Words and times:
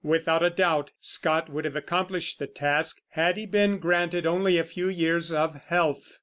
Without 0.03 0.41
a 0.41 0.49
doubt 0.49 0.89
Scott 0.99 1.47
would 1.47 1.63
have 1.63 1.75
accomplished 1.75 2.39
the 2.39 2.47
task, 2.47 3.01
had 3.09 3.37
he 3.37 3.45
been 3.45 3.77
granted 3.77 4.25
only 4.25 4.57
a 4.57 4.63
few 4.63 4.89
years 4.89 5.31
of 5.31 5.53
health. 5.67 6.17